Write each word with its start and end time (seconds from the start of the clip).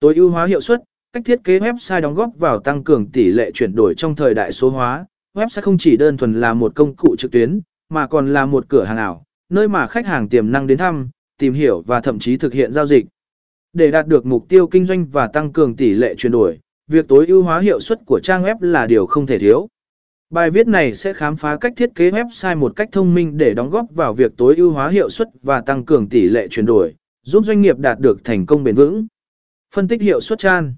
Tối 0.00 0.14
ưu 0.14 0.30
hóa 0.30 0.46
hiệu 0.46 0.60
suất, 0.60 0.82
cách 1.12 1.22
thiết 1.24 1.44
kế 1.44 1.58
website 1.58 2.00
đóng 2.00 2.14
góp 2.14 2.30
vào 2.38 2.58
tăng 2.58 2.84
cường 2.84 3.10
tỷ 3.10 3.30
lệ 3.30 3.50
chuyển 3.54 3.74
đổi 3.74 3.94
trong 3.94 4.16
thời 4.16 4.34
đại 4.34 4.52
số 4.52 4.70
hóa. 4.70 5.06
Website 5.34 5.62
không 5.62 5.78
chỉ 5.78 5.96
đơn 5.96 6.16
thuần 6.16 6.40
là 6.40 6.54
một 6.54 6.72
công 6.74 6.96
cụ 6.96 7.16
trực 7.18 7.30
tuyến, 7.30 7.60
mà 7.88 8.06
còn 8.06 8.32
là 8.32 8.46
một 8.46 8.68
cửa 8.68 8.84
hàng 8.84 8.96
ảo, 8.96 9.24
nơi 9.48 9.68
mà 9.68 9.86
khách 9.86 10.06
hàng 10.06 10.28
tiềm 10.28 10.52
năng 10.52 10.66
đến 10.66 10.78
thăm, 10.78 11.08
tìm 11.38 11.52
hiểu 11.52 11.82
và 11.86 12.00
thậm 12.00 12.18
chí 12.18 12.36
thực 12.36 12.52
hiện 12.52 12.72
giao 12.72 12.86
dịch. 12.86 13.06
Để 13.72 13.90
đạt 13.90 14.06
được 14.06 14.26
mục 14.26 14.48
tiêu 14.48 14.66
kinh 14.66 14.84
doanh 14.84 15.06
và 15.06 15.26
tăng 15.26 15.52
cường 15.52 15.76
tỷ 15.76 15.94
lệ 15.94 16.14
chuyển 16.14 16.32
đổi, 16.32 16.58
việc 16.90 17.08
tối 17.08 17.26
ưu 17.26 17.42
hóa 17.42 17.60
hiệu 17.60 17.80
suất 17.80 18.00
của 18.06 18.20
trang 18.22 18.44
web 18.44 18.56
là 18.60 18.86
điều 18.86 19.06
không 19.06 19.26
thể 19.26 19.38
thiếu. 19.38 19.68
Bài 20.30 20.50
viết 20.50 20.66
này 20.66 20.94
sẽ 20.94 21.12
khám 21.12 21.36
phá 21.36 21.56
cách 21.56 21.72
thiết 21.76 21.90
kế 21.94 22.10
website 22.10 22.58
một 22.58 22.76
cách 22.76 22.88
thông 22.92 23.14
minh 23.14 23.36
để 23.36 23.54
đóng 23.54 23.70
góp 23.70 23.86
vào 23.94 24.14
việc 24.14 24.32
tối 24.36 24.56
ưu 24.56 24.70
hóa 24.70 24.88
hiệu 24.88 25.08
suất 25.08 25.28
và 25.42 25.60
tăng 25.60 25.84
cường 25.84 26.08
tỷ 26.08 26.28
lệ 26.28 26.48
chuyển 26.48 26.66
đổi, 26.66 26.94
giúp 27.22 27.44
doanh 27.44 27.62
nghiệp 27.62 27.78
đạt 27.78 28.00
được 28.00 28.24
thành 28.24 28.46
công 28.46 28.64
bền 28.64 28.74
vững. 28.74 29.06
Phân 29.74 29.88
tích 29.88 30.00
hiệu 30.00 30.20
suất 30.20 30.38
chan. 30.38 30.76